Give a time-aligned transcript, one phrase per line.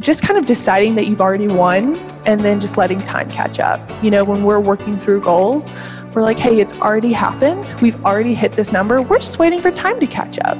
[0.00, 3.80] just kind of deciding that you've already won and then just letting time catch up.
[4.02, 5.72] You know, when we're working through goals,
[6.14, 7.74] we're like, hey, it's already happened.
[7.82, 9.02] We've already hit this number.
[9.02, 10.56] We're just waiting for time to catch up.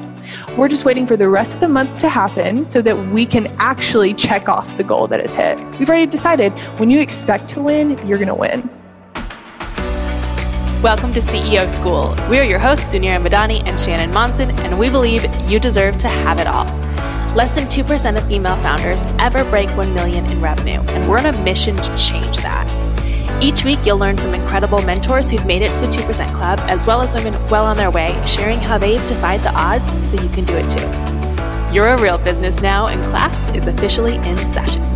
[0.57, 3.47] We're just waiting for the rest of the month to happen so that we can
[3.59, 5.59] actually check off the goal that is hit.
[5.79, 8.69] We've already decided when you expect to win, you're going to win.
[10.83, 12.15] Welcome to CEO School.
[12.29, 16.09] We are your hosts, Suneera Madhani and Shannon Monson, and we believe you deserve to
[16.09, 16.88] have it all.
[17.39, 21.27] Less than 2% of female founders ever break 1 million in revenue, and we're on
[21.27, 22.67] a mission to change that.
[23.41, 26.85] Each week, you'll learn from incredible mentors who've made it to the 2% Club, as
[26.85, 30.29] well as women well on their way, sharing how they've defied the odds so you
[30.31, 31.73] can do it too.
[31.73, 34.88] You're a real business now, and class is officially in session.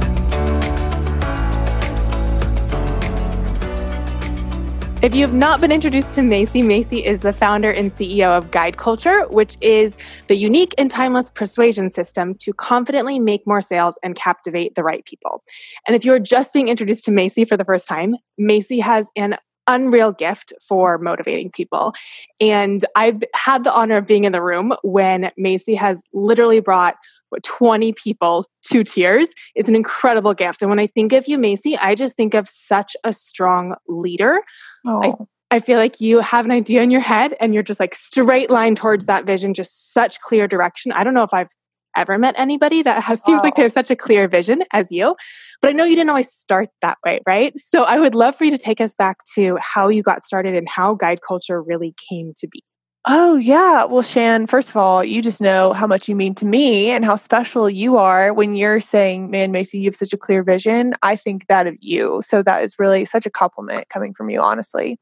[5.02, 8.52] If you have not been introduced to Macy, Macy is the founder and CEO of
[8.52, 9.97] Guide Culture, which is
[10.29, 15.05] the unique and timeless persuasion system to confidently make more sales and captivate the right
[15.05, 15.43] people.
[15.88, 19.38] And if you're just being introduced to Macy for the first time, Macy has an
[19.66, 21.95] unreal gift for motivating people.
[22.41, 26.95] And I've had the honor of being in the room when Macy has literally brought
[27.43, 30.63] 20 people to tears is an incredible gift.
[30.63, 34.43] And when I think of you, Macy, I just think of such a strong leader.
[34.87, 35.27] Oh.
[35.51, 37.95] I, I feel like you have an idea in your head and you're just like
[37.95, 40.93] straight line towards that vision, just such clear direction.
[40.93, 41.51] I don't know if I've
[41.97, 45.15] ever met anybody that has seems like they have such a clear vision as you.
[45.60, 47.53] But I know you didn't always start that way, right?
[47.57, 50.55] So I would love for you to take us back to how you got started
[50.55, 52.63] and how guide culture really came to be.
[53.04, 53.84] Oh, yeah.
[53.84, 57.04] Well, Shan, first of all, you just know how much you mean to me and
[57.04, 60.95] how special you are when you're saying, man, Macy, you have such a clear vision.
[61.02, 62.23] I think that of you.
[62.24, 65.00] So that is really such a compliment coming from you, honestly.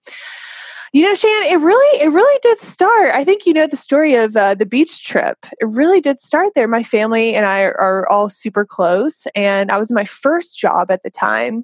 [0.93, 3.15] You know, Shan, it really, it really did start.
[3.15, 5.39] I think you know the story of uh, the beach trip.
[5.61, 6.67] It really did start there.
[6.67, 10.91] My family and I are all super close, and I was in my first job
[10.91, 11.63] at the time.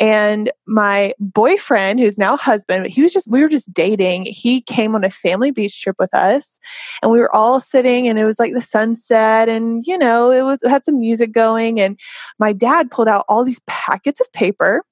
[0.00, 4.26] And my boyfriend, who's now husband, but he was just, we were just dating.
[4.26, 6.58] He came on a family beach trip with us,
[7.02, 10.42] and we were all sitting, and it was like the sunset, and you know, it
[10.42, 11.96] was it had some music going, and
[12.40, 14.82] my dad pulled out all these packets of paper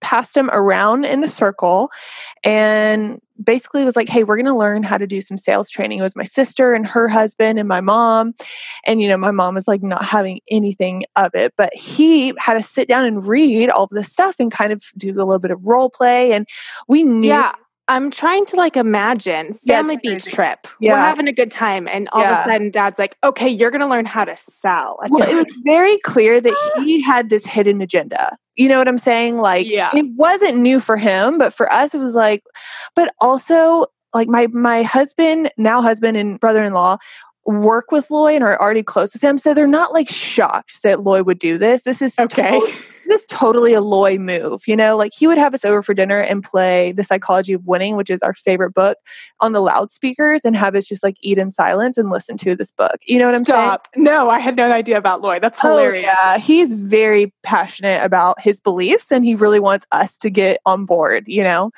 [0.00, 1.90] passed him around in the circle
[2.44, 5.98] and basically was like hey we're going to learn how to do some sales training.
[5.98, 8.34] It was my sister and her husband and my mom.
[8.84, 12.54] And you know my mom was like not having anything of it but he had
[12.54, 15.38] to sit down and read all of this stuff and kind of do a little
[15.38, 16.46] bit of role play and
[16.88, 17.52] we knew yeah
[17.88, 20.66] I'm trying to like imagine family beach trip.
[20.80, 20.92] Yeah.
[20.92, 22.40] We're having a good time, and all yeah.
[22.40, 25.34] of a sudden, Dad's like, "Okay, you're going to learn how to sell." well, it
[25.34, 26.54] was very clear that
[26.84, 28.36] he had this hidden agenda.
[28.56, 29.38] You know what I'm saying?
[29.38, 29.90] Like, yeah.
[29.94, 32.42] it wasn't new for him, but for us, it was like,
[32.94, 36.98] but also like my my husband, now husband and brother-in-law
[37.48, 39.38] work with Loy and are already close with him.
[39.38, 41.82] So they're not like shocked that Loy would do this.
[41.82, 42.60] This is okay.
[42.60, 42.72] Totally,
[43.08, 44.66] this is totally a Loy move.
[44.66, 47.66] You know, like he would have us over for dinner and play The Psychology of
[47.66, 48.98] Winning, which is our favorite book,
[49.40, 52.70] on the loudspeakers and have us just like eat in silence and listen to this
[52.70, 52.96] book.
[53.06, 53.88] You know what I'm Stop.
[53.94, 54.04] saying?
[54.04, 55.38] No, I had no idea about Loy.
[55.40, 56.08] That's oh, hilarious.
[56.08, 56.38] Oh, yeah.
[56.38, 61.24] He's very passionate about his beliefs and he really wants us to get on board,
[61.26, 61.70] you know?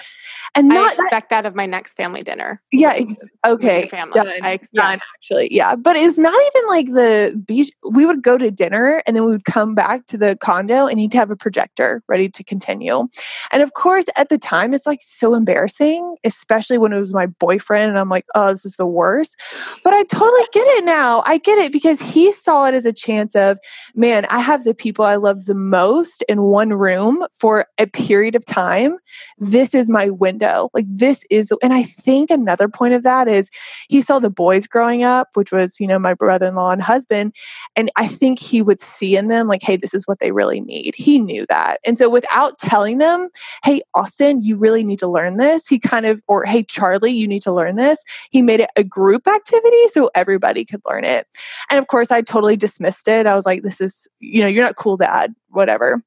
[0.54, 2.60] And not I expect that, that of my next family dinner.
[2.72, 2.94] Yeah.
[2.94, 3.88] Ex- okay.
[3.88, 4.12] Family.
[4.14, 4.28] Done.
[4.42, 4.82] I, yeah.
[4.82, 5.54] Done, actually.
[5.54, 5.76] Yeah.
[5.76, 7.70] But it's not even like the beach.
[7.88, 10.98] We would go to dinner and then we would come back to the condo and
[10.98, 13.06] he'd have a projector ready to continue.
[13.53, 17.26] And of course, at the time, it's like so embarrassing, especially when it was my
[17.26, 17.91] boyfriend.
[17.91, 19.36] And I'm like, oh, this is the worst.
[19.84, 21.22] But I totally get it now.
[21.26, 23.58] I get it because he saw it as a chance of,
[23.94, 28.34] man, I have the people I love the most in one room for a period
[28.34, 28.97] of time.
[29.38, 30.70] This is my window.
[30.75, 33.50] Like this is, and I think another point of that is
[33.88, 36.82] he saw the boys growing up, which was, you know, my brother in law and
[36.82, 37.34] husband.
[37.76, 40.60] And I think he would see in them, like, hey, this is what they really
[40.60, 40.94] need.
[41.00, 41.81] He knew that.
[41.84, 43.28] And so without telling them,
[43.65, 47.27] hey, Austin, you really need to learn this, he kind of, or hey, Charlie, you
[47.27, 47.99] need to learn this,
[48.31, 51.27] he made it a group activity so everybody could learn it.
[51.71, 53.27] And of course, I totally dismissed it.
[53.27, 56.02] I was like, this is, you know, you're not cool, dad, whatever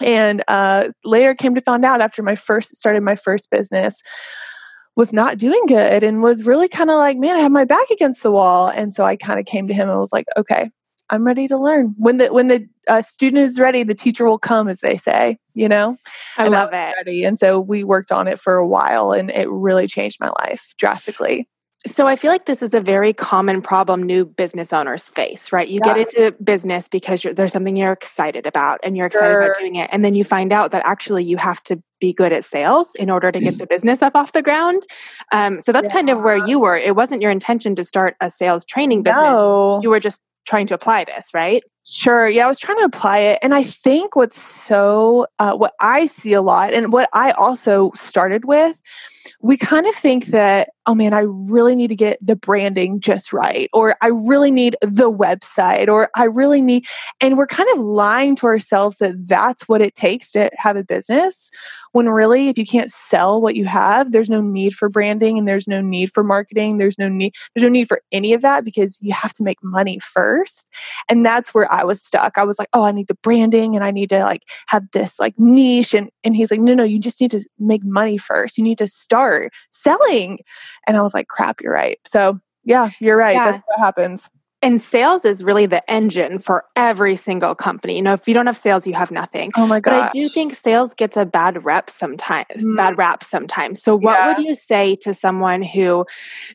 [0.00, 4.00] and uh, later came to find out after my first started my first business
[4.96, 7.88] was not doing good and was really kind of like man i have my back
[7.90, 10.70] against the wall and so i kind of came to him and was like okay
[11.10, 14.38] i'm ready to learn when the when the uh, student is ready the teacher will
[14.38, 15.96] come as they say you know
[16.36, 17.24] i and love I it ready.
[17.24, 20.74] and so we worked on it for a while and it really changed my life
[20.78, 21.48] drastically
[21.86, 25.68] so I feel like this is a very common problem new business owners face, right?
[25.68, 25.94] You yeah.
[25.94, 29.42] get into business because there's something you're excited about and you're excited sure.
[29.42, 29.88] about doing it.
[29.92, 33.10] And then you find out that actually you have to be good at sales in
[33.10, 34.82] order to get the business up off the ground.
[35.30, 35.94] Um, so that's yeah.
[35.94, 36.76] kind of where you were.
[36.76, 39.22] It wasn't your intention to start a sales training business.
[39.22, 39.80] No.
[39.82, 41.62] You were just trying to apply this, right?
[41.84, 42.28] Sure.
[42.28, 43.38] Yeah, I was trying to apply it.
[43.42, 47.92] And I think what's so, uh, what I see a lot, and what I also
[47.94, 48.80] started with,
[49.40, 53.32] we kind of think that, oh man, I really need to get the branding just
[53.32, 56.86] right, or I really need the website, or I really need,
[57.20, 60.82] and we're kind of lying to ourselves that that's what it takes to have a
[60.84, 61.50] business
[61.92, 65.48] when really if you can't sell what you have there's no need for branding and
[65.48, 68.62] there's no need for marketing there's no need there's no need for any of that
[68.62, 70.68] because you have to make money first
[71.08, 72.36] and that's where i was stuck.
[72.36, 75.18] I was like oh i need the branding and i need to like have this
[75.18, 78.58] like niche and and he's like no no you just need to make money first.
[78.58, 80.40] You need to start selling
[80.86, 83.52] and i was like crap you're right so yeah you're right yeah.
[83.52, 84.30] that's what happens
[84.60, 87.96] and sales is really the engine for every single company.
[87.96, 89.52] You know, if you don't have sales, you have nothing.
[89.56, 89.90] Oh my god!
[89.90, 92.76] But I do think sales gets a bad rep sometimes, mm.
[92.76, 93.80] bad rap sometimes.
[93.82, 94.36] So, what yeah.
[94.36, 96.04] would you say to someone who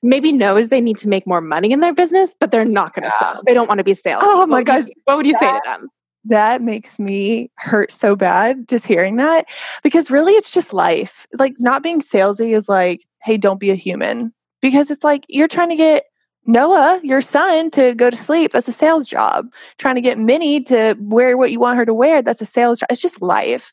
[0.02, 3.10] maybe knows they need to make more money in their business, but they're not going
[3.10, 3.34] to yeah.
[3.34, 3.44] sell?
[3.46, 4.22] They don't want to be sales.
[4.26, 4.84] Oh my gosh!
[5.06, 5.90] what would you that, say to them?
[6.25, 9.46] That makes me hurt so bad just hearing that
[9.84, 11.28] because really, it's just life.
[11.38, 15.48] Like not being salesy is like, hey, don't be a human because it's like you're
[15.48, 16.06] trying to get
[16.46, 18.52] Noah, your son, to go to sleep.
[18.52, 19.48] That's a sales job.
[19.78, 22.22] Trying to get Minnie to wear what you want her to wear.
[22.22, 22.88] That's a sales job.
[22.90, 23.72] It's just life.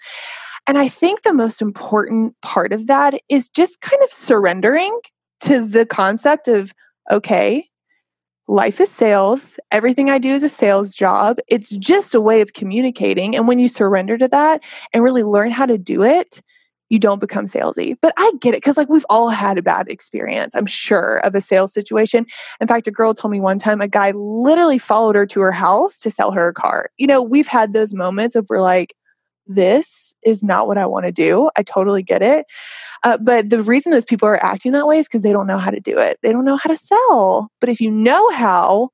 [0.66, 4.96] And I think the most important part of that is just kind of surrendering
[5.40, 6.72] to the concept of,
[7.10, 7.69] okay,
[8.50, 9.60] life is sales.
[9.70, 11.38] Everything I do is a sales job.
[11.46, 13.36] It's just a way of communicating.
[13.36, 14.60] And when you surrender to that
[14.92, 16.42] and really learn how to do it,
[16.88, 17.96] you don't become salesy.
[18.02, 21.36] But I get it because, like, we've all had a bad experience, I'm sure, of
[21.36, 22.26] a sales situation.
[22.60, 25.52] In fact, a girl told me one time a guy literally followed her to her
[25.52, 26.90] house to sell her a car.
[26.98, 28.96] You know, we've had those moments of we're like,
[29.46, 31.50] this is not what I want to do.
[31.56, 32.46] I totally get it.
[33.02, 35.58] Uh, but the reason those people are acting that way is because they don't know
[35.58, 36.18] how to do it.
[36.22, 37.50] They don't know how to sell.
[37.60, 38.90] But if you know how,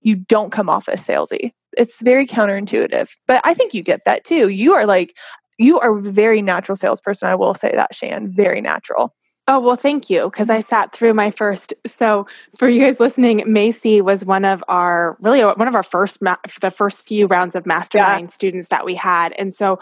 [0.00, 1.52] you don't come off as salesy.
[1.76, 3.10] It's very counterintuitive.
[3.26, 4.48] But I think you get that too.
[4.48, 5.14] You are like
[5.58, 7.28] you are a very natural salesperson.
[7.28, 9.12] I will say that, Shan, very natural.
[9.50, 10.24] Oh, well, thank you.
[10.24, 11.72] Because I sat through my first.
[11.86, 12.26] So,
[12.58, 16.36] for you guys listening, Macy was one of our really one of our first, ma-
[16.60, 18.32] the first few rounds of mastermind yeah.
[18.32, 19.32] students that we had.
[19.38, 19.78] And so,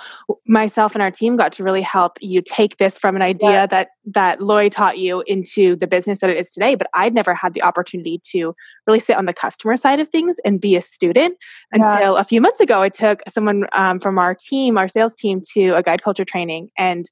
[0.47, 3.67] myself and our team got to really help you take this from an idea yeah.
[3.67, 6.77] that that Lori taught you into the business that it is today.
[6.77, 8.55] But I'd never had the opportunity to
[8.87, 11.39] really sit on the customer side of things and be a student
[11.73, 12.21] until yeah.
[12.21, 12.83] a few months ago.
[12.83, 16.71] I took someone um, from our team, our sales team, to a guide culture training
[16.79, 17.11] and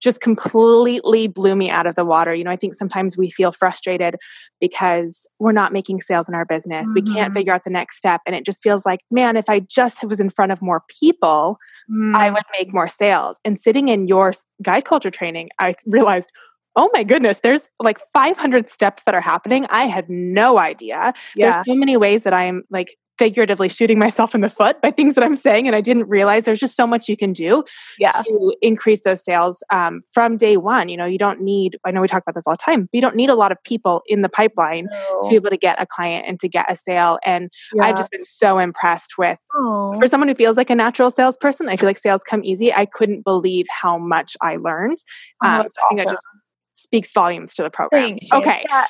[0.00, 2.34] just completely blew me out of the water.
[2.34, 4.16] You know, I think sometimes we feel frustrated
[4.60, 6.88] because we're not making sales in our business.
[6.88, 6.94] Mm-hmm.
[6.94, 7.34] We can't mm-hmm.
[7.34, 8.20] figure out the next step.
[8.26, 11.58] And it just feels like, man, if I just was in front of more people,
[11.90, 12.14] mm.
[12.14, 13.38] I would make more sales.
[13.44, 16.30] And sitting in your guide culture training, I realized,
[16.76, 19.66] oh my goodness, there's like 500 steps that are happening.
[19.70, 21.14] I had no idea.
[21.34, 21.50] Yeah.
[21.50, 25.14] There's so many ways that I'm like figuratively shooting myself in the foot by things
[25.14, 25.66] that I'm saying.
[25.66, 27.64] And I didn't realize there's just so much you can do
[27.98, 28.10] yeah.
[28.10, 30.88] to increase those sales um, from day one.
[30.88, 32.90] You know, you don't need, I know we talk about this all the time, but
[32.92, 35.20] you don't need a lot of people in the pipeline no.
[35.22, 37.18] to be able to get a client and to get a sale.
[37.24, 37.84] And yeah.
[37.84, 39.98] I've just been so impressed with, Aww.
[39.98, 42.72] for someone who feels like a natural salesperson, I feel like sales come easy.
[42.72, 44.98] I couldn't believe how much I learned.
[45.42, 46.08] Oh, um, so I think awesome.
[46.08, 46.26] that just
[46.74, 48.18] speaks volumes to the program.
[48.32, 48.64] Okay.
[48.68, 48.86] Yeah.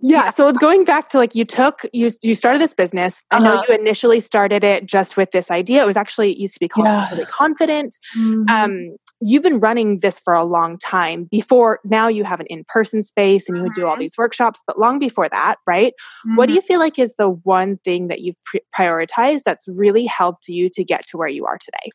[0.00, 0.30] Yeah.
[0.30, 3.22] So going back to like you took you you started this business.
[3.30, 3.64] I know uh-huh.
[3.68, 5.82] you initially started it just with this idea.
[5.82, 7.10] It was actually it used to be called yeah.
[7.10, 7.96] really confident.
[8.16, 8.48] Mm-hmm.
[8.48, 11.24] Um, you've been running this for a long time.
[11.30, 13.80] Before now, you have an in person space and you mm-hmm.
[13.80, 14.02] do all mm-hmm.
[14.02, 14.62] these workshops.
[14.66, 15.94] But long before that, right?
[16.26, 16.36] Mm-hmm.
[16.36, 16.56] What do mm-hmm.
[16.56, 20.68] you feel like is the one thing that you've pre- prioritized that's really helped you
[20.74, 21.90] to get to where you are today?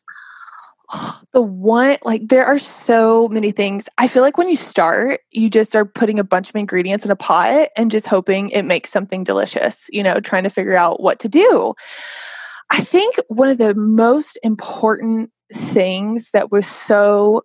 [1.32, 5.48] the one like there are so many things i feel like when you start you
[5.48, 8.90] just are putting a bunch of ingredients in a pot and just hoping it makes
[8.90, 11.74] something delicious you know trying to figure out what to do
[12.70, 17.42] i think one of the most important things that was so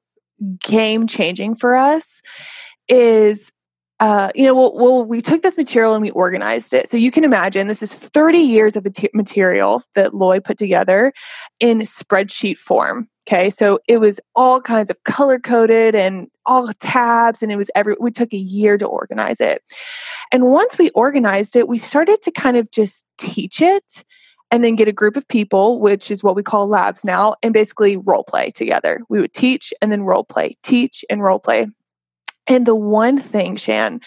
[0.62, 2.22] game changing for us
[2.88, 3.52] is
[4.00, 6.88] uh, you know, well, well, we took this material and we organized it.
[6.88, 11.14] So you can imagine this is 30 years of material that Loy put together
[11.60, 13.10] in spreadsheet form.
[13.28, 17.70] Okay, so it was all kinds of color coded and all tabs, and it was
[17.76, 17.96] every.
[18.00, 19.62] We took a year to organize it,
[20.32, 24.06] and once we organized it, we started to kind of just teach it,
[24.50, 27.54] and then get a group of people, which is what we call labs now, and
[27.54, 29.02] basically role play together.
[29.10, 31.68] We would teach and then role play, teach and role play.
[32.48, 34.00] And the one thing, Shan,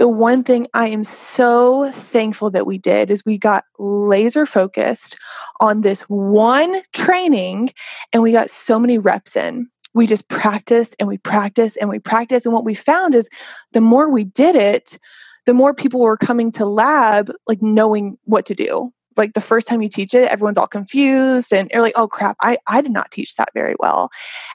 [0.00, 5.18] the one thing I am so thankful that we did is we got laser focused
[5.60, 7.68] on this one training
[8.10, 9.68] and we got so many reps in.
[9.92, 12.46] We just practiced and we practiced and we practiced.
[12.46, 13.28] And what we found is
[13.72, 14.98] the more we did it,
[15.44, 19.66] the more people were coming to lab like knowing what to do like the first
[19.66, 22.92] time you teach it, everyone's all confused and you're like, oh crap, I, I did
[22.92, 24.10] not teach that very well.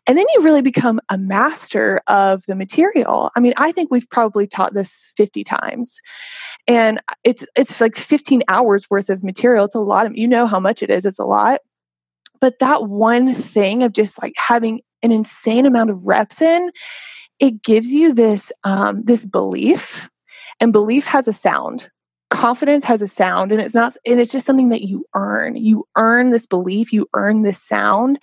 [0.08, 3.32] And then you really become a master of the material.
[3.36, 6.00] I mean, I think we've probably taught this 50 times.
[6.68, 9.66] And it's it's like 15 hours worth of material.
[9.66, 11.62] It's a lot of you know how much it is, it's a lot.
[12.42, 16.72] But that one thing of just like having an insane amount of reps in,
[17.40, 20.10] it gives you this um, this belief
[20.60, 21.90] and belief has a sound
[22.30, 25.56] confidence has a sound and it's not and it's just something that you earn.
[25.56, 28.20] You earn this belief you earn this sound.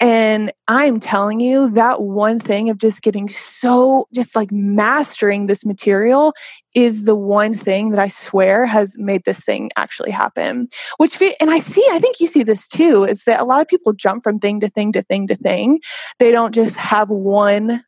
[0.00, 5.64] And i'm telling you that one thing of just getting so just like mastering this
[5.64, 6.34] material
[6.74, 10.68] is the one thing that i swear has made this thing actually happen.
[10.98, 13.68] Which and i see i think you see this too is that a lot of
[13.68, 15.80] people jump from thing to thing to thing to thing.
[16.18, 17.84] They don't just have one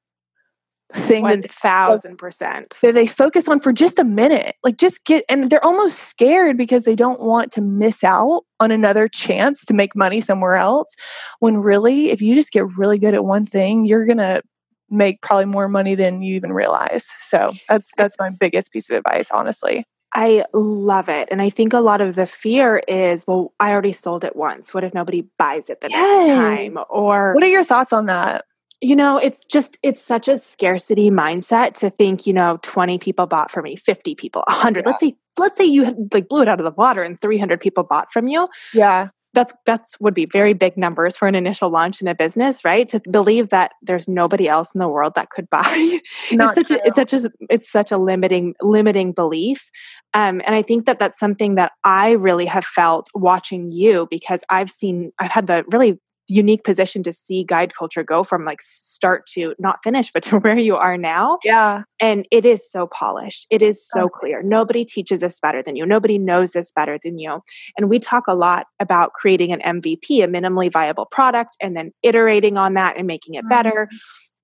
[0.94, 4.56] thing One thousand percent that they focus on for just a minute.
[4.62, 8.70] Like just get and they're almost scared because they don't want to miss out on
[8.70, 10.94] another chance to make money somewhere else.
[11.40, 14.42] When really, if you just get really good at one thing, you're gonna
[14.90, 17.06] make probably more money than you even realize.
[17.22, 19.84] So that's that's my biggest piece of advice, honestly.
[20.16, 21.28] I love it.
[21.32, 24.72] And I think a lot of the fear is, well, I already sold it once.
[24.72, 26.28] What if nobody buys it the yes.
[26.28, 26.84] next time?
[26.88, 28.44] Or what are your thoughts on that?
[28.84, 33.26] You know it's just it's such a scarcity mindset to think you know 20 people
[33.26, 34.90] bought from me 50 people 100 yeah.
[34.90, 37.60] let's say let's say you had, like blew it out of the water and 300
[37.60, 38.48] people bought from you.
[38.72, 39.08] Yeah.
[39.32, 42.86] That's that's would be very big numbers for an initial launch in a business right?
[42.88, 45.98] To believe that there's nobody else in the world that could buy.
[46.30, 46.84] Not it's such true.
[46.84, 49.70] a it's such a it's such a limiting limiting belief.
[50.12, 54.44] Um, and i think that that's something that i really have felt watching you because
[54.48, 58.62] i've seen i've had the really unique position to see guide culture go from like
[58.62, 61.38] start to not finish but to where you are now.
[61.44, 61.82] Yeah.
[62.00, 63.46] And it is so polished.
[63.50, 64.12] It is so okay.
[64.14, 64.42] clear.
[64.42, 65.86] Nobody teaches this better than you.
[65.86, 67.40] Nobody knows this better than you.
[67.78, 71.92] And we talk a lot about creating an mvp a minimally viable product and then
[72.02, 73.88] iterating on that and making it better.
[73.90, 73.96] Mm-hmm.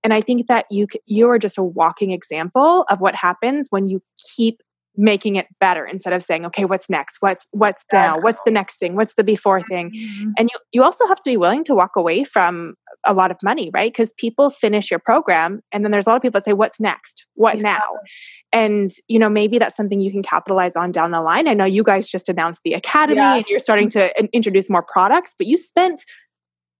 [0.04, 3.88] and i think that you you are just a walking example of what happens when
[3.88, 4.02] you
[4.36, 4.62] keep
[5.00, 7.16] making it better instead of saying okay what's next?
[7.20, 8.94] What's what's now what's the next thing?
[8.94, 9.90] What's the before thing?
[9.90, 10.30] Mm-hmm.
[10.36, 12.74] and you you also have to be willing to walk away from
[13.06, 13.90] a lot of money right?
[13.90, 16.78] Because people finish your program and then there's a lot of people that say what's
[16.78, 17.26] next?
[17.34, 17.62] What yeah.
[17.62, 17.98] now
[18.52, 21.48] and you know maybe that's something you can capitalize on down the line.
[21.48, 23.36] I know you guys just announced the academy yeah.
[23.36, 26.04] and you're starting to introduce more products but you spent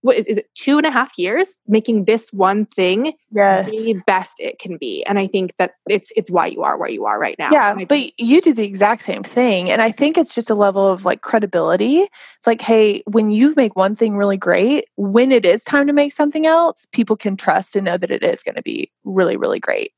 [0.01, 3.69] what is, is it two and a half years making this one thing yes.
[3.69, 5.03] the best it can be?
[5.05, 7.49] And i think that it's it's why you are where you are right now.
[7.51, 9.71] Yeah but you do the exact same thing.
[9.71, 12.01] And i think it's just a level of like credibility.
[12.01, 15.93] It's like hey when you make one thing really great when it is time to
[15.93, 19.37] make something else people can trust and know that it is going to be really
[19.37, 19.93] really great.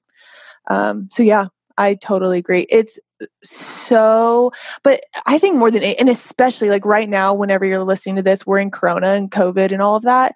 [0.70, 2.66] Um, so yeah I totally agree.
[2.70, 3.00] It's
[3.44, 4.52] so,
[4.84, 8.46] but I think more than, and especially like right now, whenever you're listening to this,
[8.46, 10.36] we're in Corona and COVID and all of that.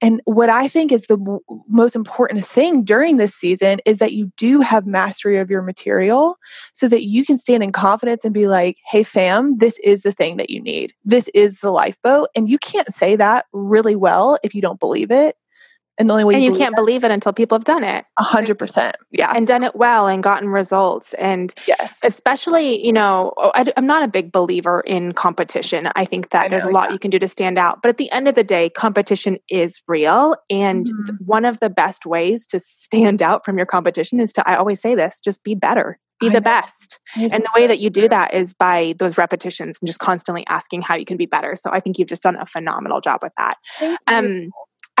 [0.00, 4.12] And what I think is the w- most important thing during this season is that
[4.12, 6.36] you do have mastery of your material
[6.72, 10.12] so that you can stand in confidence and be like, hey, fam, this is the
[10.12, 10.94] thing that you need.
[11.04, 12.28] This is the lifeboat.
[12.34, 15.36] And you can't say that really well if you don't believe it.
[15.98, 18.04] And the only way and you, you can't believe it until people have done it.
[18.18, 18.96] A hundred percent.
[19.10, 19.32] Yeah.
[19.34, 21.12] And done it well and gotten results.
[21.14, 25.90] And yes, especially, you know, oh, I, am not a big believer in competition.
[25.94, 26.94] I think that I there's know, a lot yeah.
[26.94, 27.82] you can do to stand out.
[27.82, 30.36] But at the end of the day, competition is real.
[30.48, 31.16] And mm-hmm.
[31.24, 34.80] one of the best ways to stand out from your competition is to, I always
[34.80, 37.00] say this, just be better be the best.
[37.16, 40.82] and the way that you do that is by those repetitions and just constantly asking
[40.82, 41.56] how you can be better.
[41.56, 43.56] So I think you've just done a phenomenal job with that.
[44.06, 44.50] Um,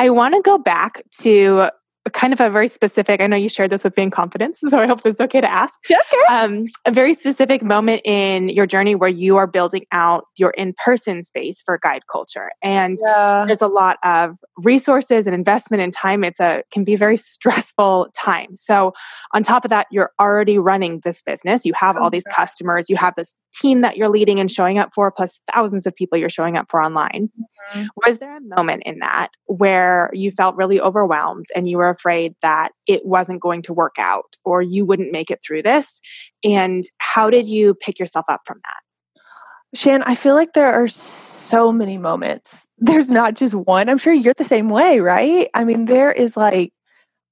[0.02, 1.70] I want to go back to
[2.12, 4.88] kind of a very specific i know you shared this with being confidence so i
[4.88, 5.78] hope it's okay to ask.
[5.88, 6.34] Okay.
[6.34, 11.22] um, a very specific moment in your journey where you are building out your in-person
[11.22, 12.50] space for guide culture.
[12.62, 13.44] And yeah.
[13.46, 16.24] there's a lot of resources and investment and time.
[16.24, 18.56] It's a can be a very stressful time.
[18.56, 18.94] So
[19.32, 21.64] on top of that you're already running this business.
[21.64, 22.90] You have all these customers.
[22.90, 26.18] You have this team that you're leading and showing up for plus thousands of people
[26.18, 27.30] you're showing up for online
[27.72, 27.86] mm-hmm.
[28.04, 32.34] was there a moment in that where you felt really overwhelmed and you were afraid
[32.42, 36.00] that it wasn't going to work out or you wouldn't make it through this?
[36.42, 39.78] And how did you pick yourself up from that?
[39.78, 42.68] Shan, I feel like there are so many moments.
[42.78, 43.88] There's not just one.
[43.88, 45.48] I'm sure you're the same way, right?
[45.54, 46.72] I mean, there is like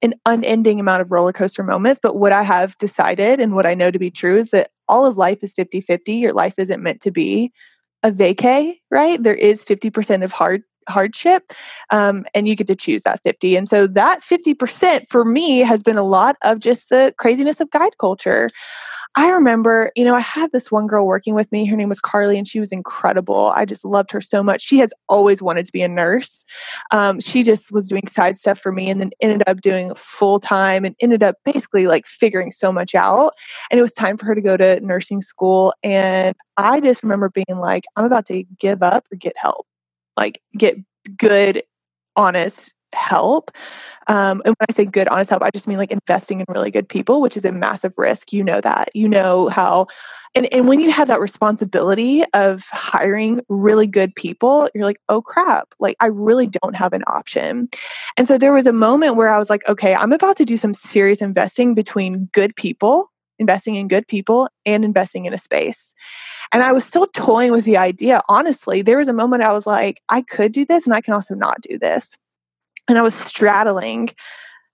[0.02, 2.00] an unending amount of roller coaster moments.
[2.02, 5.06] But what I have decided and what I know to be true is that all
[5.06, 6.12] of life is 50 50.
[6.12, 7.52] Your life isn't meant to be
[8.02, 9.22] a vacay, right?
[9.22, 11.52] There is 50% of hard hardship
[11.90, 15.82] um, and you get to choose that 50 and so that 50% for me has
[15.82, 18.50] been a lot of just the craziness of guide culture
[19.16, 21.66] I remember, you know, I had this one girl working with me.
[21.66, 23.52] Her name was Carly, and she was incredible.
[23.56, 24.62] I just loved her so much.
[24.62, 26.44] She has always wanted to be a nurse.
[26.92, 30.38] Um, she just was doing side stuff for me and then ended up doing full
[30.38, 33.32] time and ended up basically like figuring so much out.
[33.70, 35.74] And it was time for her to go to nursing school.
[35.82, 39.66] And I just remember being like, I'm about to give up or get help,
[40.16, 40.76] like get
[41.16, 41.64] good,
[42.14, 43.50] honest help.
[44.06, 46.70] Um, and when I say good, honest help, I just mean like investing in really
[46.70, 48.32] good people, which is a massive risk.
[48.32, 48.90] You know that.
[48.94, 49.86] You know how
[50.34, 55.20] and, and when you have that responsibility of hiring really good people, you're like, oh
[55.20, 57.68] crap, like I really don't have an option.
[58.16, 60.56] And so there was a moment where I was like, okay, I'm about to do
[60.56, 65.94] some serious investing between good people, investing in good people, and investing in a space.
[66.52, 68.20] And I was still toying with the idea.
[68.28, 71.14] Honestly, there was a moment I was like, I could do this and I can
[71.14, 72.16] also not do this
[72.88, 74.10] and I was straddling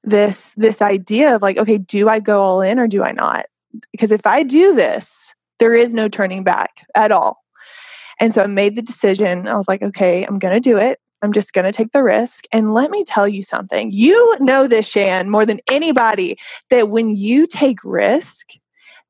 [0.05, 3.47] this this idea of like okay do I go all in or do I not?
[3.93, 7.43] Because if I do this there is no turning back at all.
[8.21, 9.49] And so I made the decision.
[9.49, 11.01] I was like okay I'm going to do it.
[11.23, 12.45] I'm just going to take the risk.
[12.53, 13.91] And let me tell you something.
[13.91, 16.37] You know this Shan more than anybody
[16.71, 18.51] that when you take risk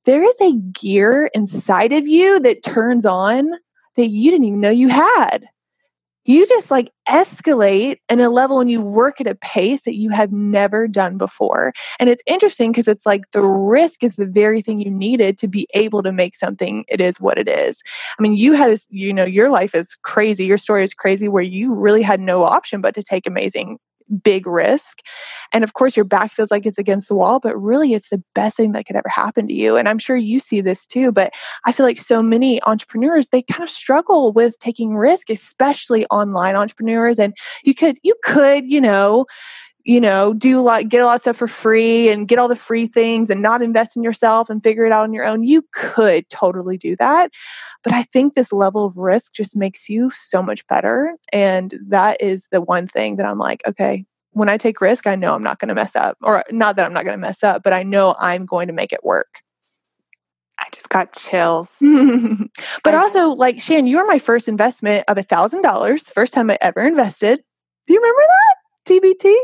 [0.06, 3.50] there is a gear inside of you that turns on
[3.96, 5.48] that you didn't even know you had
[6.26, 10.10] you just like escalate in a level and you work at a pace that you
[10.10, 11.72] have never done before.
[12.00, 15.48] And it's interesting because it's like the risk is the very thing you needed to
[15.48, 17.80] be able to make something it is what it is.
[18.18, 20.44] I mean, you had, you know, your life is crazy.
[20.44, 23.78] Your story is crazy where you really had no option but to take amazing
[24.22, 25.00] big risk.
[25.52, 28.22] And of course, your back feels like it's against the wall, but really it's the
[28.34, 29.76] best thing that could ever happen to you.
[29.76, 31.32] And I'm sure you see this too, but
[31.64, 36.56] I feel like so many entrepreneurs, they kind of struggle with taking risk, especially online
[36.56, 37.18] entrepreneurs.
[37.18, 37.34] And
[37.64, 39.26] you could, you could, you know,
[39.86, 42.56] you know, do like get a lot of stuff for free and get all the
[42.56, 45.44] free things and not invest in yourself and figure it out on your own.
[45.44, 47.30] You could totally do that.
[47.84, 51.14] But I think this level of risk just makes you so much better.
[51.32, 55.14] And that is the one thing that I'm like, okay, when I take risk, I
[55.14, 56.18] know I'm not going to mess up.
[56.20, 58.74] Or not that I'm not going to mess up, but I know I'm going to
[58.74, 59.40] make it work.
[60.58, 61.68] I just got chills.
[62.82, 66.50] but also, like Shan, you were my first investment of a thousand dollars, first time
[66.50, 67.40] I ever invested.
[67.86, 68.65] Do you remember that?
[68.86, 69.34] TBT.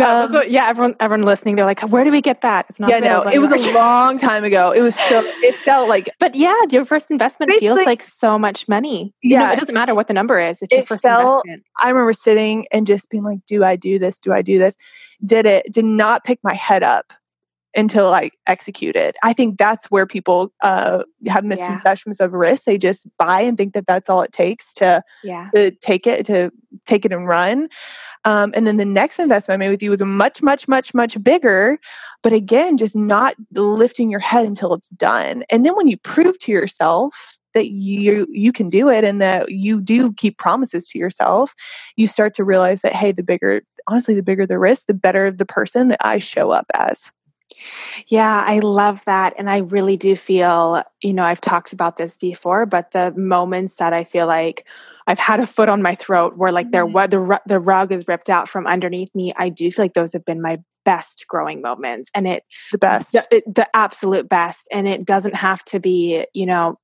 [0.00, 2.90] Um, what, yeah, everyone, everyone listening, they're like, "Where do we get that?" It's not.
[2.90, 4.70] Yeah, no, it was a long time ago.
[4.70, 5.22] It was so.
[5.42, 9.14] It felt like, but yeah, your first investment feels like so much money.
[9.22, 10.62] Yeah, you know, it doesn't matter what the number is.
[10.62, 11.64] It's your it first felt, investment.
[11.80, 14.18] I remember sitting and just being like, "Do I do this?
[14.18, 14.76] Do I do this?"
[15.24, 15.72] Did it?
[15.72, 17.12] Did not pick my head up
[17.74, 19.16] until I executed.
[19.22, 22.26] I think that's where people uh, have misconceptions yeah.
[22.26, 22.64] of risk.
[22.64, 25.48] They just buy and think that that's all it takes to, yeah.
[25.54, 26.50] to take it to
[26.86, 27.68] take it and run.
[28.24, 31.22] Um, and then the next investment I made with you was much, much, much, much
[31.22, 31.78] bigger.
[32.22, 35.44] But again, just not lifting your head until it's done.
[35.50, 39.50] And then when you prove to yourself that you you can do it and that
[39.50, 41.54] you do keep promises to yourself,
[41.96, 45.30] you start to realize that hey, the bigger honestly, the bigger the risk, the better
[45.30, 47.10] the person that I show up as.
[48.08, 49.34] Yeah, I love that.
[49.38, 53.74] And I really do feel, you know, I've talked about this before, but the moments
[53.74, 54.66] that I feel like
[55.06, 56.92] I've had a foot on my throat where like mm-hmm.
[56.92, 60.12] there, the, the rug is ripped out from underneath me, I do feel like those
[60.12, 64.88] have been my best growing moments and it the best the, the absolute best and
[64.88, 66.76] it doesn't have to be you know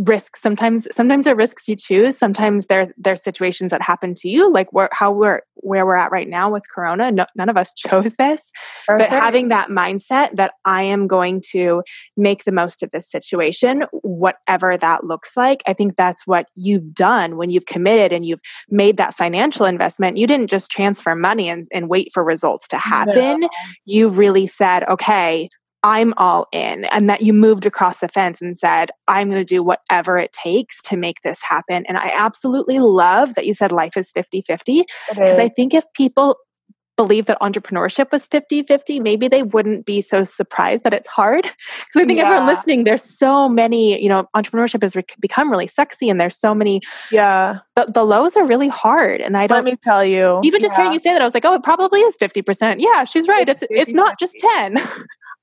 [0.00, 2.16] risks sometimes sometimes they're risks you choose.
[2.16, 6.12] Sometimes they're they're situations that happen to you like where how we're where we're at
[6.12, 7.10] right now with corona.
[7.10, 8.50] No, none of us chose this
[8.86, 9.10] Perfect.
[9.10, 11.82] but having that mindset that i am going to
[12.16, 16.92] make the most of this situation whatever that looks like i think that's what you've
[16.94, 20.16] done when you've committed and you've made that financial investment.
[20.16, 23.40] You didn't just transfer money and, and wait for results to happen.
[23.40, 23.48] No.
[23.84, 25.48] you really said okay
[25.82, 29.44] I'm all in, and that you moved across the fence and said, I'm going to
[29.44, 31.84] do whatever it takes to make this happen.
[31.86, 35.84] And I absolutely love that you said life is 50 50, because I think if
[35.94, 36.36] people
[36.98, 41.44] believe that entrepreneurship was 50 50, maybe they wouldn't be so surprised that it's hard.
[41.44, 42.24] Because I think yeah.
[42.24, 46.36] everyone listening, there's so many, you know, entrepreneurship has re- become really sexy and there's
[46.36, 46.82] so many.
[47.12, 47.60] Yeah.
[47.76, 49.20] The, the lows are really hard.
[49.20, 49.64] And I don't.
[49.64, 50.40] Let me tell you.
[50.42, 50.76] Even just yeah.
[50.76, 52.76] hearing you say that, I was like, oh, it probably is 50%.
[52.80, 53.48] Yeah, she's right.
[53.48, 54.76] It's, it's, it's not just 10.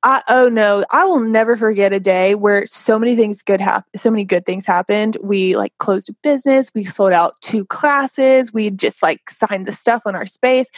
[0.06, 4.00] I, oh no, I will never forget a day where so many things good happened.
[4.00, 5.18] So many good things happened.
[5.24, 6.72] We like closed a business.
[6.76, 8.54] We sold out two classes.
[8.54, 10.70] We just like signed the stuff on our space,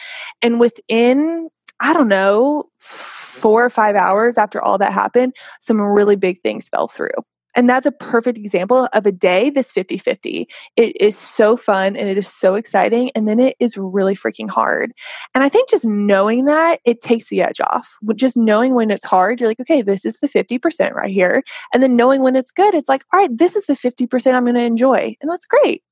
[0.42, 1.50] and within
[1.82, 6.70] I don't know four or five hours after all that happened, some really big things
[6.70, 7.10] fell through.
[7.58, 10.48] And that's a perfect example of a day that's 50 50.
[10.78, 13.10] It is so fun and it is so exciting.
[13.16, 14.94] And then it is really freaking hard.
[15.34, 17.96] And I think just knowing that, it takes the edge off.
[18.16, 21.44] Just knowing when it's hard, you're like, okay, this is the 50% right here.
[21.74, 24.44] And then knowing when it's good, it's like, all right, this is the 50% I'm
[24.44, 25.16] going to enjoy.
[25.20, 25.84] And that's great.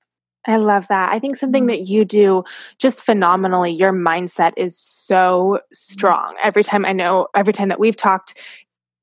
[0.48, 1.12] I love that.
[1.12, 1.70] I think something mm-hmm.
[1.70, 2.44] that you do
[2.78, 5.74] just phenomenally, your mindset is so mm-hmm.
[5.74, 6.36] strong.
[6.44, 8.40] Every time I know, every time that we've talked,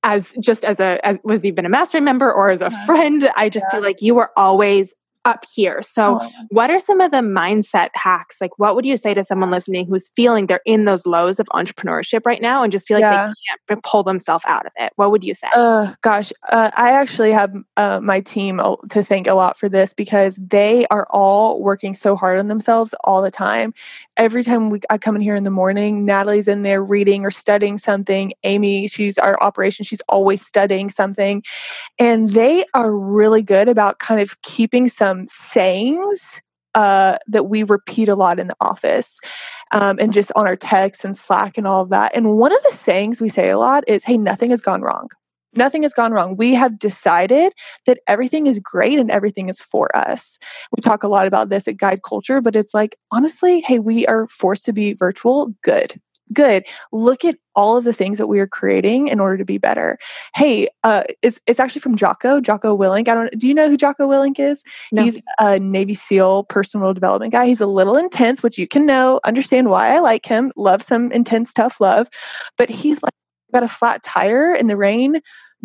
[0.04, 2.86] as just as a as was even a mastery member or as a uh-huh.
[2.86, 5.82] friend, I just feel like you were always up here.
[5.82, 6.28] So, oh.
[6.48, 8.40] what are some of the mindset hacks?
[8.40, 11.46] Like, what would you say to someone listening who's feeling they're in those lows of
[11.54, 13.28] entrepreneurship right now and just feel like yeah.
[13.28, 13.34] they
[13.74, 14.92] can't pull themselves out of it?
[14.96, 15.48] What would you say?
[15.54, 19.94] Uh, gosh, uh, I actually have uh, my team to thank a lot for this
[19.94, 23.74] because they are all working so hard on themselves all the time.
[24.16, 27.30] Every time we, I come in here in the morning, Natalie's in there reading or
[27.30, 28.32] studying something.
[28.44, 31.42] Amy, she's our operation, she's always studying something.
[31.98, 36.40] And they are really good about kind of keeping some um, sayings
[36.74, 39.18] uh, that we repeat a lot in the office
[39.72, 42.14] um, and just on our texts and Slack and all of that.
[42.16, 45.08] And one of the sayings we say a lot is, hey, nothing has gone wrong.
[45.54, 46.36] Nothing has gone wrong.
[46.36, 47.52] We have decided
[47.84, 50.38] that everything is great and everything is for us.
[50.74, 54.06] We talk a lot about this at Guide Culture, but it's like, honestly, hey, we
[54.06, 55.54] are forced to be virtual.
[55.62, 56.00] Good
[56.32, 59.58] good look at all of the things that we are creating in order to be
[59.58, 59.98] better
[60.34, 63.76] hey uh it's, it's actually from jocko jocko willink i don't do you know who
[63.76, 65.02] jocko willink is no.
[65.02, 69.20] he's a navy seal personal development guy he's a little intense which you can know
[69.24, 72.08] understand why i like him love some intense tough love
[72.56, 73.12] but he's like
[73.52, 75.20] got a flat tire in the rain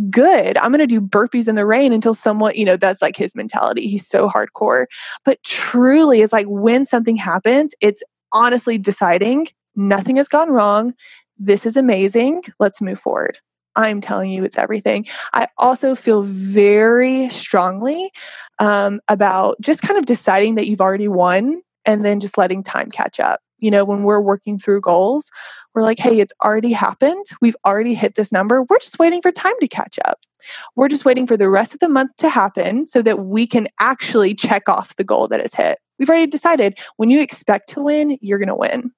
[0.10, 0.58] good.
[0.58, 3.36] I'm going to do burpees in the rain until someone, you know, that's like his
[3.36, 3.88] mentality.
[3.88, 4.86] He's so hardcore.
[5.26, 10.94] But truly, it's like when something happens, it's honestly deciding Nothing has gone wrong.
[11.38, 12.44] This is amazing.
[12.60, 13.40] Let's move forward.
[13.76, 15.06] I'm telling you, it's everything.
[15.34, 18.12] I also feel very strongly
[18.58, 22.90] um, about just kind of deciding that you've already won and then just letting time
[22.90, 23.40] catch up.
[23.60, 25.30] You know, when we're working through goals,
[25.74, 27.26] we're like, hey, it's already happened.
[27.40, 28.64] We've already hit this number.
[28.64, 30.20] We're just waiting for time to catch up.
[30.76, 33.68] We're just waiting for the rest of the month to happen so that we can
[33.80, 35.78] actually check off the goal that is hit.
[36.00, 38.92] We've already decided when you expect to win, you're going to win.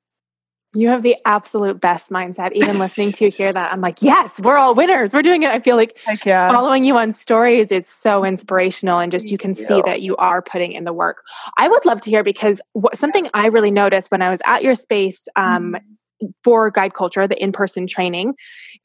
[0.75, 2.51] You have the absolute best mindset.
[2.51, 5.13] Even listening to you hear that, I'm like, yes, we're all winners.
[5.13, 5.49] We're doing it.
[5.49, 6.51] I feel like yeah.
[6.51, 8.99] following you on stories, it's so inspirational.
[8.99, 11.23] And just you can see that you are putting in the work.
[11.57, 14.61] I would love to hear because what, something I really noticed when I was at
[14.61, 16.27] your space um, mm-hmm.
[16.43, 18.35] for guide culture, the in person training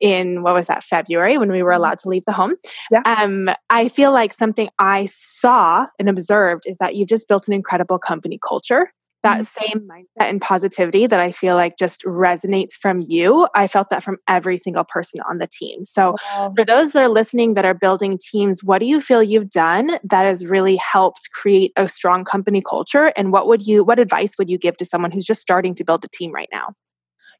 [0.01, 1.81] in what was that, February, when we were mm-hmm.
[1.81, 2.55] allowed to leave the home.
[2.90, 3.03] Yeah.
[3.05, 7.53] Um, I feel like something I saw and observed is that you've just built an
[7.53, 8.90] incredible company culture
[9.25, 9.65] that mm-hmm.
[9.65, 14.05] same mindset and positivity that I feel like just resonates from you, I felt that
[14.05, 15.85] from every single person on the team.
[15.85, 16.53] So, wow.
[16.55, 19.99] for those that are listening that are building teams, what do you feel you've done
[20.05, 23.13] that has really helped create a strong company culture?
[23.17, 25.85] And what would you, what advice would you give to someone who's just starting to
[25.85, 26.75] build a team right now?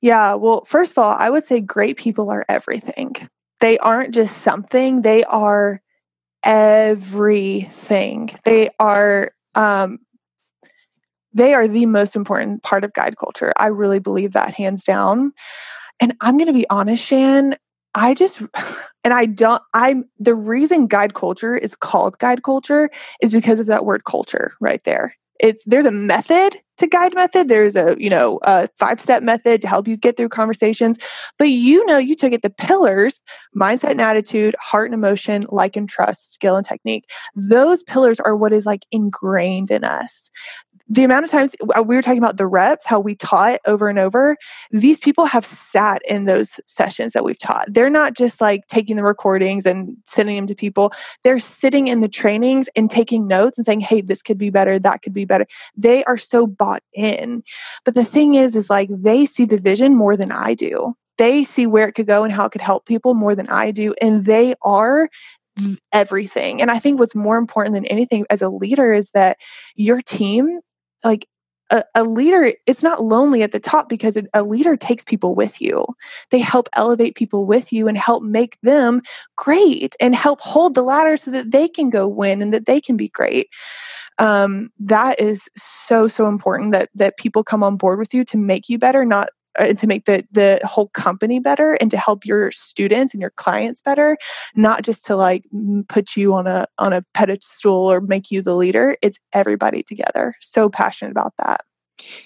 [0.01, 3.15] Yeah, well, first of all, I would say great people are everything.
[3.61, 5.81] They aren't just something, they are
[6.43, 8.31] everything.
[8.45, 9.99] They are um,
[11.35, 13.53] they are the most important part of guide culture.
[13.59, 15.33] I really believe that hands down.
[16.01, 17.57] And I'm going to be honest, Shan,
[17.95, 18.41] I just,
[19.05, 23.67] and I don't, I'm, the reason guide culture is called guide culture is because of
[23.67, 25.15] that word culture right there.
[25.41, 27.49] It's there's a method to guide method.
[27.49, 30.97] There's a you know a five step method to help you get through conversations.
[31.39, 33.21] But you know you took it the pillars
[33.57, 37.11] mindset and attitude heart and emotion like and trust skill and technique.
[37.35, 40.31] Those pillars are what is like ingrained in us
[40.89, 43.89] the amount of times uh, we were talking about the reps, how we taught over
[43.89, 44.37] and over,
[44.71, 47.73] these people have sat in those sessions that we've taught.
[47.73, 50.93] They're not just like taking the recordings and sending them to people.
[51.23, 54.79] They're sitting in the trainings and taking notes and saying, hey, this could be better,
[54.79, 55.47] that could be better.
[55.77, 57.43] They are so bought in.
[57.85, 60.95] But the thing is, is like they see the vision more than I do.
[61.17, 63.71] They see where it could go and how it could help people more than I
[63.71, 63.95] do.
[64.03, 65.09] And they are
[65.93, 66.61] everything.
[66.61, 69.39] And I think what's more important than anything as a leader is that
[69.77, 70.61] your team
[71.05, 71.29] like
[71.71, 75.61] a, a, leader it's not lonely at the top because a leader takes people with
[75.61, 75.87] you.
[76.31, 79.01] They help elevate people with you and help make them
[79.37, 82.81] great and help hold the ladder so that they can go win and that they
[82.81, 83.49] can be great.
[84.19, 88.37] Um, that is so so important that that people come on board with you to
[88.37, 92.25] make you better not uh, to make the the whole company better and to help
[92.25, 94.17] your students and your clients better
[94.55, 95.45] not just to like
[95.89, 100.35] put you on a on a pedestal or make you the leader it's everybody together
[100.41, 101.61] so passionate about that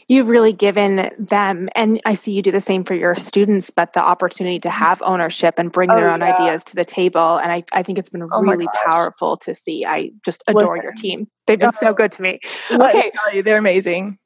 [0.09, 3.93] You've really given them, and I see you do the same for your students, but
[3.93, 6.35] the opportunity to have ownership and bring oh, their own yeah.
[6.35, 7.37] ideas to the table.
[7.37, 9.85] And I, I think it's been oh really powerful to see.
[9.85, 10.83] I just adore Listen.
[10.83, 11.29] your team.
[11.47, 12.41] They've been so good to me.
[12.71, 13.13] okay.
[13.35, 14.19] You, they're amazing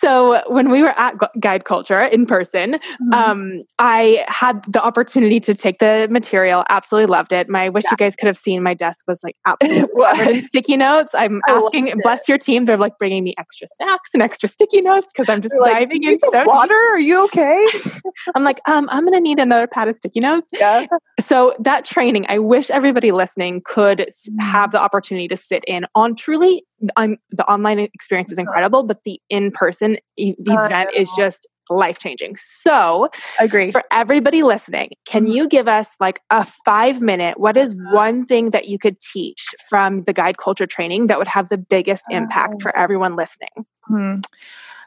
[0.00, 3.12] so when we were at guide culture in person mm-hmm.
[3.12, 7.48] um, i had the opportunity to take the material absolutely loved it.
[7.48, 7.90] My I wish yeah.
[7.90, 11.14] you guys could have seen my desk was like absolutely sticky notes.
[11.14, 14.80] I'm I asking bless your team they're like bringing me extra snacks and extra sticky
[14.80, 16.68] notes because i'm just You're diving like, in so water?
[16.68, 16.92] Deep.
[16.92, 17.68] are you okay?
[18.34, 20.48] I'm like um, i'm gonna need another pad of sticky notes.
[20.58, 20.86] Yeah.
[21.20, 24.38] So that training i wish everybody listening could mm-hmm.
[24.38, 26.64] have the opportunity to sit in on truly
[26.96, 31.98] I'm, the online experience is incredible, but the in person e- event is just life
[31.98, 32.36] changing.
[32.36, 33.72] So, agree.
[33.72, 35.32] For everybody listening, can mm-hmm.
[35.32, 37.38] you give us like a five minute?
[37.38, 37.94] What is uh-huh.
[37.94, 41.58] one thing that you could teach from the guide culture training that would have the
[41.58, 42.80] biggest impact for oh.
[42.80, 43.66] everyone listening?
[43.84, 44.16] Hmm.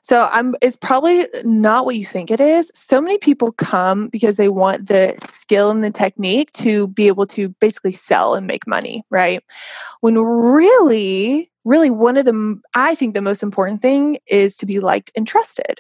[0.04, 2.72] So I'm it's probably not what you think it is.
[2.74, 7.28] So many people come because they want the skill and the technique to be able
[7.28, 9.44] to basically sell and make money, right?
[10.00, 14.80] When really really one of the i think the most important thing is to be
[14.80, 15.80] liked and trusted.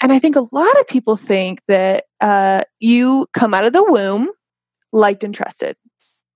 [0.00, 3.84] And i think a lot of people think that uh, you come out of the
[3.84, 4.30] womb
[4.92, 5.76] liked and trusted.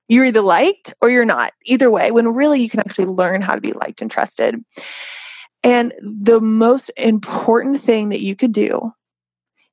[0.08, 1.52] You're either liked or you're not.
[1.64, 4.56] Either way when really you can actually learn how to be liked and trusted.
[5.62, 8.92] And the most important thing that you could do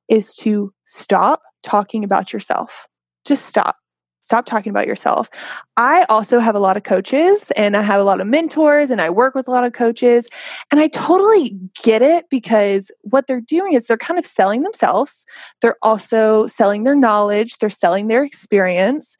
[0.08, 2.86] is to stop talking about yourself.
[3.24, 3.76] Just stop
[4.22, 5.28] stop talking about yourself.
[5.76, 9.00] I also have a lot of coaches and I have a lot of mentors and
[9.00, 10.26] I work with a lot of coaches.
[10.70, 15.26] And I totally get it because what they're doing is they're kind of selling themselves.
[15.60, 19.16] They're also selling their knowledge, they're selling their experience.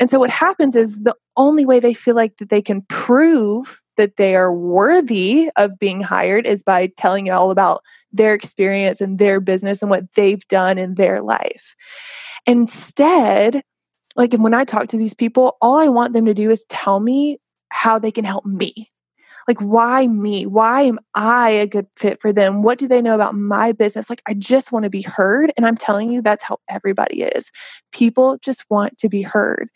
[0.00, 3.82] And so what happens is the only way they feel like that they can prove
[3.96, 9.00] that they are worthy of being hired is by telling you all about their experience
[9.00, 11.74] and their business and what they've done in their life.
[12.46, 13.62] Instead,
[14.16, 17.00] like when I talk to these people, all I want them to do is tell
[17.00, 17.38] me
[17.70, 18.90] how they can help me.
[19.46, 20.44] Like, why me?
[20.44, 22.62] Why am I a good fit for them?
[22.62, 24.10] What do they know about my business?
[24.10, 25.52] Like, I just want to be heard.
[25.56, 27.50] And I'm telling you, that's how everybody is.
[27.92, 29.68] People just want to be heard.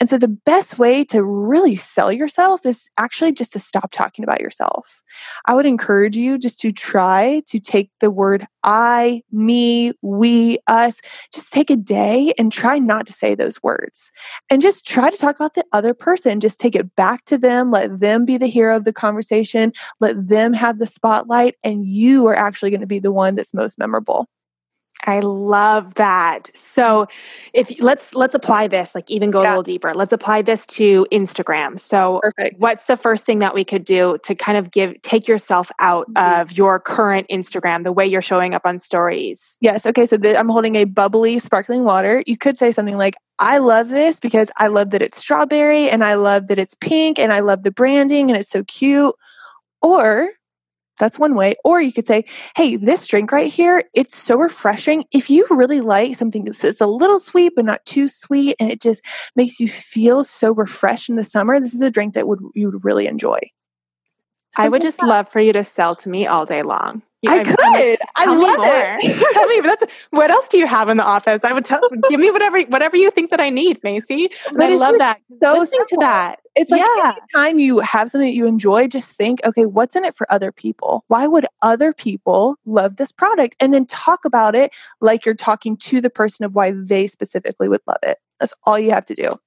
[0.00, 4.24] And so, the best way to really sell yourself is actually just to stop talking
[4.24, 5.02] about yourself.
[5.44, 11.00] I would encourage you just to try to take the word I, me, we, us,
[11.32, 14.12] just take a day and try not to say those words
[14.50, 16.38] and just try to talk about the other person.
[16.38, 20.28] Just take it back to them, let them be the hero of the conversation, let
[20.28, 23.78] them have the spotlight, and you are actually going to be the one that's most
[23.78, 24.28] memorable.
[25.04, 26.50] I love that.
[26.54, 27.06] So
[27.52, 29.48] if let's let's apply this like even go yeah.
[29.48, 29.94] a little deeper.
[29.94, 31.78] Let's apply this to Instagram.
[31.78, 32.60] So Perfect.
[32.60, 36.06] what's the first thing that we could do to kind of give take yourself out
[36.12, 36.40] mm-hmm.
[36.40, 39.56] of your current Instagram, the way you're showing up on stories?
[39.60, 39.86] Yes.
[39.86, 42.24] Okay, so the, I'm holding a bubbly sparkling water.
[42.26, 46.02] You could say something like I love this because I love that it's strawberry and
[46.02, 49.14] I love that it's pink and I love the branding and it's so cute.
[49.80, 50.30] Or
[50.98, 51.54] that's one way.
[51.64, 52.24] Or you could say,
[52.56, 55.04] hey, this drink right here, it's so refreshing.
[55.12, 58.80] If you really like something that's a little sweet, but not too sweet, and it
[58.80, 59.02] just
[59.36, 62.70] makes you feel so refreshed in the summer, this is a drink that would you
[62.70, 63.38] would really enjoy.
[64.56, 67.02] I would just love for you to sell to me all day long.
[67.20, 67.98] You, I, I could.
[68.14, 69.32] I love it.
[69.32, 71.42] tell me, that's what else do you have in the office?
[71.42, 74.30] I would tell, give me whatever, whatever you think that I need, Macy.
[74.58, 75.20] I love that.
[75.42, 75.98] So Listening simple.
[75.98, 76.38] to that.
[76.54, 77.14] It's like yeah.
[77.34, 80.52] anytime you have something that you enjoy, just think, okay, what's in it for other
[80.52, 81.04] people?
[81.08, 83.56] Why would other people love this product?
[83.58, 87.68] And then talk about it like you're talking to the person of why they specifically
[87.68, 88.18] would love it.
[88.38, 89.38] That's all you have to do.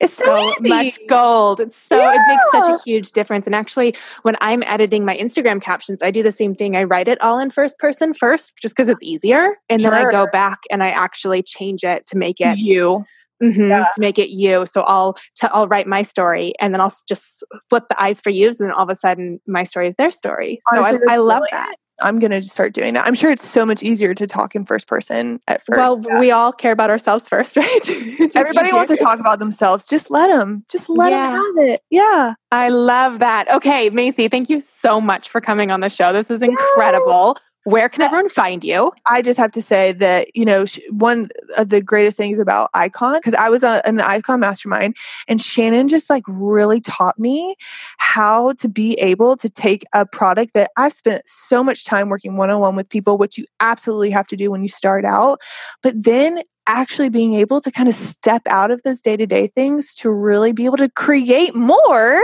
[0.00, 1.60] It's so, so much gold.
[1.60, 2.14] It's so yeah.
[2.14, 3.46] it makes such a huge difference.
[3.46, 6.74] And actually, when I'm editing my Instagram captions, I do the same thing.
[6.74, 9.90] I write it all in first person first, just because it's easier, and sure.
[9.90, 13.04] then I go back and I actually change it to make it you.
[13.42, 13.86] Mm-hmm, yeah.
[13.94, 14.66] to make it you.
[14.66, 18.28] So I'll t- I'll write my story and then I'll just flip the eyes for
[18.28, 18.48] you.
[18.48, 20.60] And then all of a sudden my story is their story.
[20.70, 21.74] So I, I love that.
[22.02, 23.06] I'm going to start doing that.
[23.06, 25.78] I'm sure it's so much easier to talk in first person at first.
[25.78, 26.20] Well, yeah.
[26.20, 27.88] we all care about ourselves first, right?
[27.88, 28.74] Everybody easier.
[28.74, 29.84] wants to talk about themselves.
[29.84, 30.64] Just let them.
[30.68, 31.32] Just let yeah.
[31.32, 31.80] them have it.
[31.90, 32.34] Yeah.
[32.52, 33.50] I love that.
[33.50, 36.12] Okay, Macy, thank you so much for coming on the show.
[36.12, 37.36] This was incredible.
[37.36, 37.42] Yeah.
[37.64, 38.90] Where can everyone find you?
[39.04, 43.18] I just have to say that, you know, one of the greatest things about Icon,
[43.18, 44.96] because I was a, an Icon mastermind,
[45.28, 47.56] and Shannon just like really taught me
[47.98, 52.38] how to be able to take a product that I've spent so much time working
[52.38, 55.38] one on one with people, which you absolutely have to do when you start out,
[55.82, 59.48] but then actually being able to kind of step out of those day to day
[59.48, 62.22] things to really be able to create more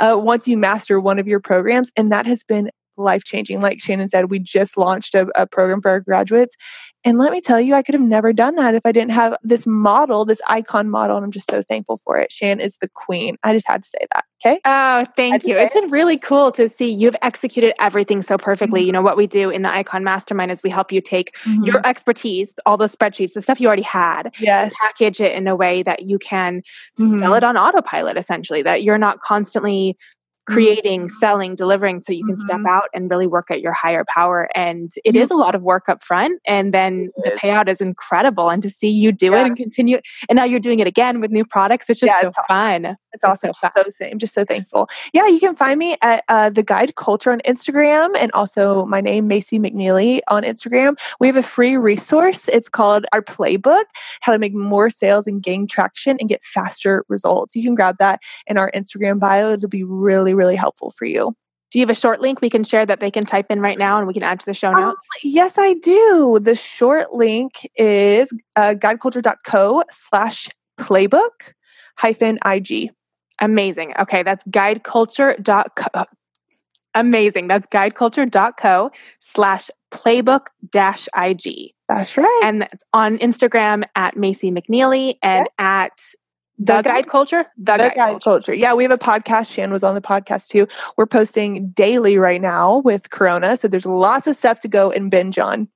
[0.00, 1.90] uh, once you master one of your programs.
[1.96, 3.60] And that has been life changing.
[3.60, 6.56] Like Shannon said, we just launched a, a program for our graduates.
[7.06, 9.36] And let me tell you, I could have never done that if I didn't have
[9.42, 11.16] this model, this icon model.
[11.16, 12.32] And I'm just so thankful for it.
[12.32, 13.36] Shan is the queen.
[13.42, 14.24] I just had to say that.
[14.44, 14.58] Okay.
[14.64, 15.56] Oh, thank you.
[15.56, 18.80] It's been really cool to see you've executed everything so perfectly.
[18.80, 18.86] Mm-hmm.
[18.86, 21.64] You know, what we do in the Icon Mastermind is we help you take mm-hmm.
[21.64, 24.72] your expertise, all those spreadsheets, the stuff you already had, yes.
[24.80, 26.62] package it in a way that you can
[26.98, 27.20] mm-hmm.
[27.20, 29.96] sell it on autopilot, essentially, that you're not constantly
[30.46, 31.16] creating, mm-hmm.
[31.16, 32.44] selling, delivering so you can mm-hmm.
[32.44, 34.48] step out and really work at your higher power.
[34.54, 36.40] And it is a lot of work up front.
[36.46, 38.50] And then the payout is incredible.
[38.50, 39.40] And to see you do yeah.
[39.40, 42.20] it and continue, and now you're doing it again with new products, it's just yeah,
[42.20, 42.96] so it's fun.
[43.14, 43.52] It's, awesome.
[43.54, 44.88] So, so I'm just so thankful.
[45.12, 49.00] Yeah, you can find me at uh, The Guide Culture on Instagram and also my
[49.00, 50.98] name, Macy McNeely, on Instagram.
[51.20, 52.48] We have a free resource.
[52.48, 53.84] It's called Our Playbook
[54.20, 57.56] How to Make More Sales and Gain Traction and Get Faster Results.
[57.56, 59.52] You can grab that in our Instagram bio.
[59.52, 61.34] It'll be really really, helpful for you.
[61.70, 63.76] Do you have a short link we can share that they can type in right
[63.76, 65.08] now and we can add to the show um, notes?
[65.16, 66.38] Um, yes, I do.
[66.40, 70.48] The short link is uh, guideculture.co slash
[70.78, 71.52] playbook
[71.96, 72.90] hyphen IG.
[73.40, 73.94] Amazing.
[73.98, 75.86] Okay, that's guideculture.co.
[75.94, 76.04] Uh,
[76.94, 77.48] amazing.
[77.48, 81.72] That's guideculture.co slash playbook dash IG.
[81.88, 82.40] That's right.
[82.44, 85.92] And that's on Instagram at Macy McNeely and at
[86.58, 87.46] the, the guide, culture?
[87.56, 88.20] The, the guide, guide culture.
[88.24, 88.54] culture.
[88.54, 89.52] Yeah, we have a podcast.
[89.52, 90.68] Shan was on the podcast too.
[90.96, 93.56] We're posting daily right now with Corona.
[93.56, 95.68] So there's lots of stuff to go and binge on.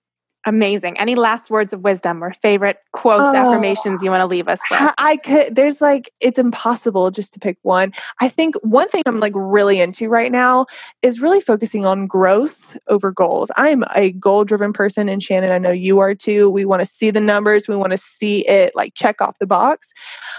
[0.46, 0.98] Amazing.
[0.98, 4.60] Any last words of wisdom or favorite quotes, oh, affirmations you want to leave us
[4.70, 4.94] with?
[4.96, 7.92] I could, there's like, it's impossible just to pick one.
[8.20, 10.66] I think one thing I'm like really into right now
[11.02, 13.50] is really focusing on growth over goals.
[13.56, 16.48] I'm a goal driven person, and Shannon, I know you are too.
[16.48, 19.46] We want to see the numbers, we want to see it like check off the
[19.46, 19.92] box.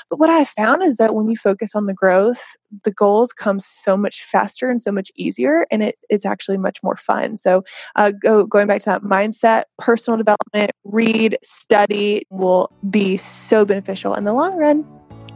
[0.09, 3.59] But what I found is that when you focus on the growth, the goals come
[3.59, 7.37] so much faster and so much easier, and it, it's actually much more fun.
[7.37, 7.63] So,
[7.95, 14.13] uh, go, going back to that mindset, personal development, read, study will be so beneficial
[14.13, 14.85] in the long run.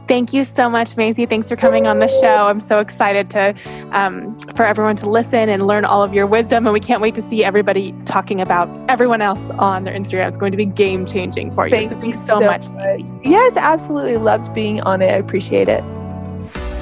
[0.06, 1.24] Thank you so much, Macy.
[1.24, 2.48] Thanks for coming on the show.
[2.48, 3.54] I'm so excited to
[3.92, 7.14] um, for everyone to listen and learn all of your wisdom, and we can't wait
[7.14, 10.28] to see everybody talking about everyone else on their Instagram.
[10.28, 11.74] It's going to be game changing for you.
[11.74, 12.68] Thank so thanks so, so much.
[12.68, 13.00] much.
[13.22, 14.18] Yes, absolutely.
[14.18, 15.10] Loved being on it.
[15.10, 15.82] I appreciate it.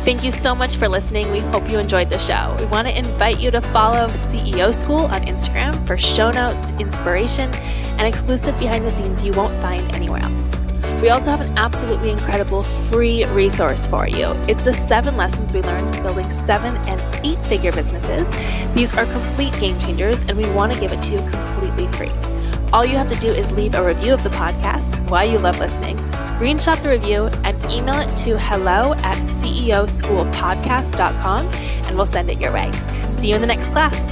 [0.05, 1.31] Thank you so much for listening.
[1.31, 2.57] We hope you enjoyed the show.
[2.59, 7.55] We want to invite you to follow CEO School on Instagram for show notes, inspiration,
[7.55, 10.59] and exclusive behind the scenes you won't find anywhere else.
[11.01, 14.33] We also have an absolutely incredible free resource for you.
[14.49, 18.29] It's the seven lessons we learned building seven and eight figure businesses.
[18.75, 22.32] These are complete game changers, and we want to give it to you completely free.
[22.73, 25.59] All you have to do is leave a review of the podcast, why you love
[25.59, 32.41] listening, screenshot the review, and email it to hello at ceoschoolpodcast.com, and we'll send it
[32.41, 32.73] your way.
[33.11, 34.11] See you in the next class.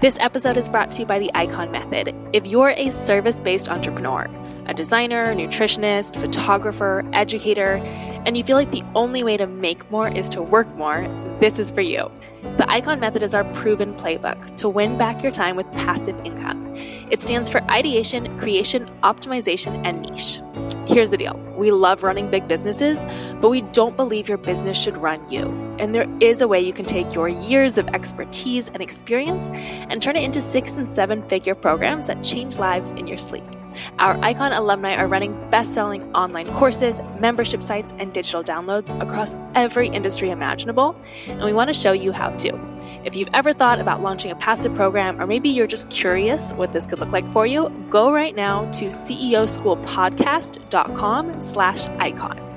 [0.00, 2.12] This episode is brought to you by the Icon Method.
[2.32, 4.26] If you're a service based entrepreneur,
[4.66, 7.80] a designer, nutritionist, photographer, educator,
[8.26, 11.08] and you feel like the only way to make more is to work more,
[11.40, 12.10] this is for you.
[12.56, 16.62] The ICON method is our proven playbook to win back your time with passive income.
[17.10, 20.40] It stands for ideation, creation, optimization, and niche.
[20.86, 23.04] Here's the deal we love running big businesses,
[23.40, 25.48] but we don't believe your business should run you.
[25.78, 30.00] And there is a way you can take your years of expertise and experience and
[30.00, 33.44] turn it into six and seven figure programs that change lives in your sleep.
[33.98, 39.36] Our Icon alumni are running best selling online courses, membership sites, and digital downloads across
[39.54, 42.74] every industry imaginable, and we want to show you how to.
[43.04, 46.72] If you've ever thought about launching a passive program, or maybe you're just curious what
[46.72, 52.53] this could look like for you, go right now to ceoschoolpodcast.com slash icon.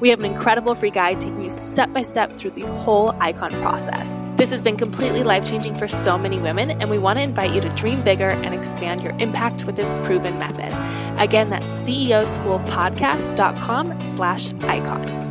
[0.00, 3.50] We have an incredible free guide taking you step by step through the whole icon
[3.60, 4.20] process.
[4.36, 7.52] This has been completely life changing for so many women, and we want to invite
[7.52, 10.72] you to dream bigger and expand your impact with this proven method.
[11.20, 15.27] Again, that's ceoschoolpodcast.com slash icon.